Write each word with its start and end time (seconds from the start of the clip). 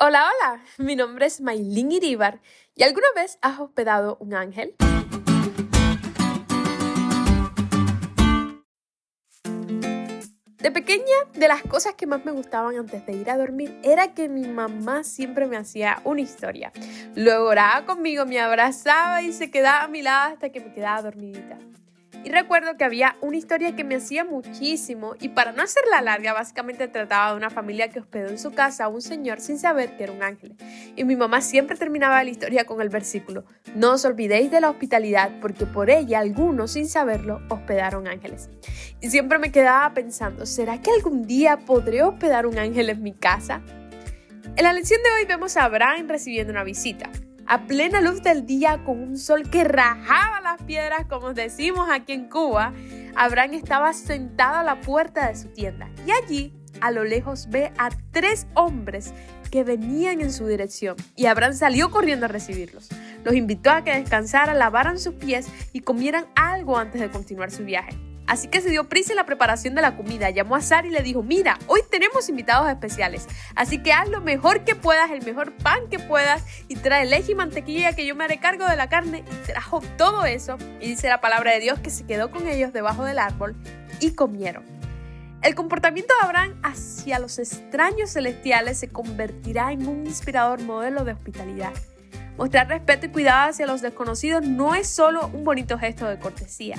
Hola, 0.00 0.30
hola, 0.30 0.62
mi 0.78 0.94
nombre 0.94 1.26
es 1.26 1.40
Maylin 1.40 1.90
Iribar 1.90 2.40
y 2.76 2.84
¿alguna 2.84 3.08
vez 3.16 3.36
has 3.42 3.58
hospedado 3.58 4.16
un 4.20 4.32
ángel? 4.32 4.76
De 10.58 10.70
pequeña, 10.70 11.02
de 11.34 11.48
las 11.48 11.62
cosas 11.62 11.94
que 11.94 12.06
más 12.06 12.24
me 12.24 12.30
gustaban 12.30 12.78
antes 12.78 13.04
de 13.06 13.12
ir 13.14 13.28
a 13.28 13.36
dormir 13.36 13.76
era 13.82 14.14
que 14.14 14.28
mi 14.28 14.46
mamá 14.46 15.02
siempre 15.02 15.46
me 15.46 15.56
hacía 15.56 16.00
una 16.04 16.20
historia. 16.20 16.70
Luego 17.16 17.48
oraba 17.48 17.84
conmigo, 17.84 18.24
me 18.24 18.38
abrazaba 18.38 19.22
y 19.22 19.32
se 19.32 19.50
quedaba 19.50 19.82
a 19.82 19.88
mi 19.88 20.02
lado 20.02 20.34
hasta 20.34 20.50
que 20.50 20.60
me 20.60 20.72
quedaba 20.72 21.02
dormidita. 21.02 21.58
Y 22.24 22.30
recuerdo 22.30 22.76
que 22.76 22.84
había 22.84 23.16
una 23.20 23.36
historia 23.36 23.76
que 23.76 23.84
me 23.84 23.96
hacía 23.96 24.24
muchísimo 24.24 25.14
y 25.20 25.28
para 25.28 25.52
no 25.52 25.62
hacerla 25.62 26.02
larga, 26.02 26.32
básicamente 26.32 26.88
trataba 26.88 27.30
de 27.30 27.36
una 27.36 27.48
familia 27.48 27.88
que 27.90 28.00
hospedó 28.00 28.28
en 28.28 28.38
su 28.38 28.52
casa 28.52 28.84
a 28.84 28.88
un 28.88 29.00
señor 29.00 29.40
sin 29.40 29.58
saber 29.58 29.96
que 29.96 30.04
era 30.04 30.12
un 30.12 30.22
ángel. 30.22 30.56
Y 30.96 31.04
mi 31.04 31.14
mamá 31.14 31.40
siempre 31.40 31.76
terminaba 31.76 32.22
la 32.24 32.30
historia 32.30 32.64
con 32.64 32.80
el 32.80 32.88
versículo, 32.88 33.44
no 33.74 33.92
os 33.92 34.04
olvidéis 34.04 34.50
de 34.50 34.60
la 34.60 34.70
hospitalidad 34.70 35.30
porque 35.40 35.64
por 35.64 35.90
ella 35.90 36.18
algunos 36.18 36.72
sin 36.72 36.88
saberlo 36.88 37.40
hospedaron 37.48 38.08
ángeles. 38.08 38.50
Y 39.00 39.10
siempre 39.10 39.38
me 39.38 39.52
quedaba 39.52 39.94
pensando, 39.94 40.44
¿será 40.44 40.82
que 40.82 40.90
algún 40.90 41.22
día 41.22 41.58
podré 41.58 42.02
hospedar 42.02 42.46
un 42.46 42.58
ángel 42.58 42.90
en 42.90 43.02
mi 43.02 43.12
casa? 43.12 43.62
En 44.56 44.64
la 44.64 44.72
lección 44.72 45.00
de 45.04 45.10
hoy 45.10 45.24
vemos 45.24 45.56
a 45.56 45.64
Abraham 45.64 46.08
recibiendo 46.08 46.52
una 46.52 46.64
visita 46.64 47.08
a 47.48 47.66
plena 47.66 48.02
luz 48.02 48.22
del 48.22 48.44
día 48.44 48.84
con 48.84 49.02
un 49.02 49.16
sol 49.16 49.48
que 49.50 49.64
rajaba 49.64 50.40
las 50.42 50.62
piedras, 50.62 51.06
como 51.08 51.32
decimos 51.32 51.88
aquí 51.90 52.12
en 52.12 52.28
Cuba, 52.28 52.74
Abraham 53.16 53.54
estaba 53.54 53.92
sentado 53.94 54.56
a 54.56 54.62
la 54.62 54.80
puerta 54.82 55.28
de 55.28 55.34
su 55.34 55.48
tienda 55.48 55.88
y 56.06 56.10
allí 56.10 56.52
a 56.82 56.90
lo 56.90 57.04
lejos 57.04 57.48
ve 57.48 57.72
a 57.78 57.88
tres 58.12 58.46
hombres 58.54 59.14
que 59.50 59.64
venían 59.64 60.20
en 60.20 60.30
su 60.30 60.46
dirección 60.46 60.96
y 61.16 61.24
Abraham 61.24 61.54
salió 61.54 61.90
corriendo 61.90 62.26
a 62.26 62.28
recibirlos. 62.28 62.90
Los 63.24 63.34
invitó 63.34 63.70
a 63.70 63.82
que 63.82 63.94
descansaran, 63.94 64.58
lavaran 64.58 64.98
sus 64.98 65.14
pies 65.14 65.48
y 65.72 65.80
comieran 65.80 66.26
algo 66.36 66.76
antes 66.76 67.00
de 67.00 67.10
continuar 67.10 67.50
su 67.50 67.64
viaje. 67.64 68.07
Así 68.28 68.48
que 68.48 68.60
se 68.60 68.68
dio 68.68 68.84
prisa 68.84 69.12
en 69.12 69.16
la 69.16 69.24
preparación 69.24 69.74
de 69.74 69.80
la 69.80 69.96
comida, 69.96 70.28
llamó 70.28 70.54
a 70.54 70.60
Sara 70.60 70.86
y 70.86 70.90
le 70.90 71.02
dijo, 71.02 71.22
mira, 71.22 71.58
hoy 71.66 71.80
tenemos 71.90 72.28
invitados 72.28 72.68
especiales, 72.68 73.26
así 73.56 73.82
que 73.82 73.92
haz 73.92 74.08
lo 74.10 74.20
mejor 74.20 74.64
que 74.64 74.74
puedas, 74.74 75.10
el 75.10 75.24
mejor 75.24 75.56
pan 75.56 75.88
que 75.90 75.98
puedas 75.98 76.44
y 76.68 76.76
trae 76.76 77.06
leche 77.06 77.32
y 77.32 77.34
mantequilla 77.34 77.96
que 77.96 78.06
yo 78.06 78.14
me 78.14 78.24
haré 78.24 78.38
cargo 78.38 78.66
de 78.66 78.76
la 78.76 78.90
carne 78.90 79.24
y 79.26 79.46
trajo 79.46 79.80
todo 79.96 80.26
eso 80.26 80.58
y 80.78 80.88
dice 80.88 81.08
la 81.08 81.22
palabra 81.22 81.52
de 81.52 81.60
Dios 81.60 81.80
que 81.80 81.88
se 81.88 82.04
quedó 82.04 82.30
con 82.30 82.46
ellos 82.46 82.74
debajo 82.74 83.04
del 83.04 83.18
árbol 83.18 83.56
y 83.98 84.10
comieron. 84.10 84.62
El 85.40 85.54
comportamiento 85.54 86.12
de 86.20 86.26
Abraham 86.26 86.60
hacia 86.62 87.18
los 87.18 87.38
extraños 87.38 88.10
celestiales 88.10 88.78
se 88.78 88.88
convertirá 88.88 89.72
en 89.72 89.86
un 89.86 90.06
inspirador 90.06 90.60
modelo 90.62 91.04
de 91.04 91.12
hospitalidad. 91.12 91.72
Mostrar 92.38 92.68
respeto 92.68 93.06
y 93.06 93.08
cuidado 93.08 93.50
hacia 93.50 93.66
los 93.66 93.82
desconocidos 93.82 94.46
no 94.46 94.76
es 94.76 94.88
solo 94.88 95.28
un 95.34 95.42
bonito 95.42 95.76
gesto 95.76 96.06
de 96.06 96.20
cortesía. 96.20 96.76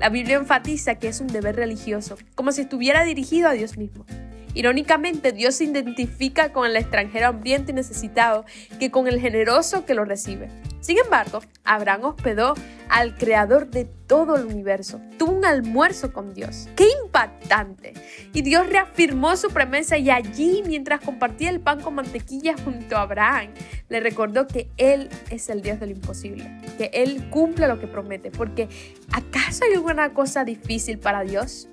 La 0.00 0.08
Biblia 0.08 0.36
enfatiza 0.36 0.94
que 0.94 1.08
es 1.08 1.20
un 1.20 1.26
deber 1.26 1.54
religioso, 1.54 2.16
como 2.34 2.50
si 2.50 2.62
estuviera 2.62 3.04
dirigido 3.04 3.50
a 3.50 3.52
Dios 3.52 3.76
mismo. 3.76 4.06
Irónicamente, 4.54 5.32
Dios 5.32 5.56
se 5.56 5.64
identifica 5.64 6.52
con 6.52 6.66
el 6.66 6.76
extranjero 6.76 7.28
hambriento 7.28 7.70
y 7.70 7.74
necesitado 7.74 8.44
que 8.78 8.90
con 8.90 9.08
el 9.08 9.20
generoso 9.20 9.84
que 9.84 9.94
lo 9.94 10.04
recibe. 10.04 10.48
Sin 10.80 10.98
embargo, 10.98 11.40
Abraham 11.62 12.06
hospedó 12.06 12.54
al 12.88 13.14
creador 13.14 13.70
de 13.70 13.84
todo 13.84 14.36
el 14.36 14.46
universo. 14.46 15.00
Tuvo 15.16 15.32
un 15.32 15.44
almuerzo 15.44 16.12
con 16.12 16.34
Dios. 16.34 16.68
¡Qué 16.74 16.86
impactante! 17.04 17.94
Y 18.34 18.42
Dios 18.42 18.68
reafirmó 18.68 19.36
su 19.36 19.48
promesa 19.48 19.96
y 19.96 20.10
allí, 20.10 20.62
mientras 20.66 21.00
compartía 21.00 21.50
el 21.50 21.60
pan 21.60 21.80
con 21.80 21.94
mantequilla 21.94 22.56
junto 22.64 22.96
a 22.96 23.02
Abraham, 23.02 23.54
le 23.88 24.00
recordó 24.00 24.48
que 24.48 24.70
Él 24.76 25.08
es 25.30 25.48
el 25.48 25.62
Dios 25.62 25.78
de 25.78 25.86
lo 25.86 25.92
imposible, 25.92 26.50
que 26.76 26.90
Él 26.92 27.30
cumple 27.30 27.68
lo 27.68 27.78
que 27.78 27.86
promete. 27.86 28.32
Porque 28.32 28.68
¿acaso 29.12 29.64
hay 29.64 29.74
alguna 29.74 30.12
cosa 30.12 30.44
difícil 30.44 30.98
para 30.98 31.22
Dios? 31.22 31.68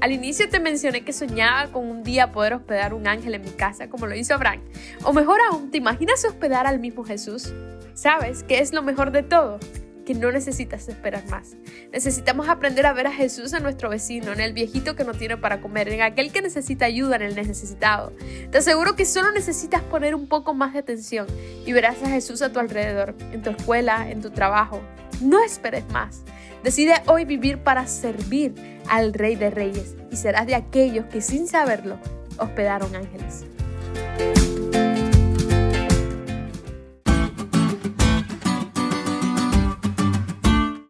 Al 0.00 0.12
inicio 0.12 0.48
te 0.48 0.60
mencioné 0.60 1.04
que 1.04 1.12
soñaba 1.12 1.72
con 1.72 1.90
un 1.90 2.04
día 2.04 2.30
poder 2.30 2.54
hospedar 2.54 2.94
un 2.94 3.08
ángel 3.08 3.34
en 3.34 3.42
mi 3.42 3.50
casa, 3.50 3.88
como 3.88 4.06
lo 4.06 4.14
hizo 4.14 4.32
Abraham. 4.32 4.62
O 5.02 5.12
mejor 5.12 5.40
aún, 5.50 5.72
¿te 5.72 5.78
imaginas 5.78 6.24
hospedar 6.24 6.68
al 6.68 6.78
mismo 6.78 7.02
Jesús? 7.02 7.52
¿Sabes 7.94 8.44
qué 8.44 8.60
es 8.60 8.72
lo 8.72 8.82
mejor 8.82 9.10
de 9.10 9.24
todo? 9.24 9.58
Que 10.06 10.14
no 10.14 10.30
necesitas 10.30 10.88
esperar 10.88 11.26
más. 11.28 11.56
Necesitamos 11.92 12.48
aprender 12.48 12.86
a 12.86 12.92
ver 12.92 13.08
a 13.08 13.12
Jesús 13.12 13.52
en 13.54 13.64
nuestro 13.64 13.90
vecino, 13.90 14.32
en 14.32 14.38
el 14.38 14.52
viejito 14.52 14.94
que 14.94 15.02
no 15.02 15.14
tiene 15.14 15.36
para 15.36 15.60
comer, 15.60 15.88
en 15.88 16.02
aquel 16.02 16.30
que 16.30 16.42
necesita 16.42 16.84
ayuda, 16.84 17.16
en 17.16 17.22
el 17.22 17.34
necesitado. 17.34 18.12
Te 18.52 18.58
aseguro 18.58 18.94
que 18.94 19.04
solo 19.04 19.32
necesitas 19.32 19.82
poner 19.82 20.14
un 20.14 20.28
poco 20.28 20.54
más 20.54 20.74
de 20.74 20.78
atención 20.78 21.26
y 21.66 21.72
verás 21.72 22.00
a 22.04 22.08
Jesús 22.08 22.40
a 22.42 22.52
tu 22.52 22.60
alrededor, 22.60 23.16
en 23.32 23.42
tu 23.42 23.50
escuela, 23.50 24.08
en 24.08 24.20
tu 24.20 24.30
trabajo. 24.30 24.80
No 25.20 25.42
esperes 25.42 25.88
más. 25.90 26.22
Decide 26.62 26.94
hoy 27.06 27.24
vivir 27.24 27.58
para 27.58 27.86
servir 27.86 28.54
al 28.88 29.12
Rey 29.12 29.34
de 29.36 29.50
Reyes 29.50 29.96
y 30.10 30.16
serás 30.16 30.46
de 30.46 30.54
aquellos 30.54 31.06
que 31.06 31.20
sin 31.20 31.46
saberlo 31.48 31.98
hospedaron 32.38 32.94
ángeles. 32.94 33.44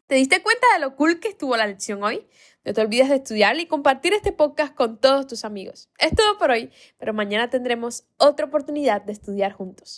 ¿Te 0.06 0.15
diste 0.15 0.43
cuenta 0.43 0.66
de 0.75 0.81
lo 0.81 0.97
cool 0.97 1.21
que 1.21 1.28
estuvo 1.28 1.56
la 1.56 1.66
lección 1.66 2.03
hoy? 2.03 2.27
No 2.65 2.75
te 2.75 2.81
olvides 2.81 3.09
de 3.09 3.16
estudiar 3.16 3.59
y 3.59 3.66
compartir 3.66 4.12
este 4.12 4.33
podcast 4.33 4.75
con 4.75 4.99
todos 4.99 5.27
tus 5.27 5.45
amigos. 5.45 5.89
Es 5.99 6.15
todo 6.15 6.39
por 6.39 6.50
hoy, 6.50 6.71
pero 6.99 7.15
mañana 7.15 7.49
tendremos 7.50 8.05
otra 8.19 8.47
oportunidad 8.47 9.03
de 9.03 9.12
estudiar 9.12 9.53
juntos. 9.53 9.97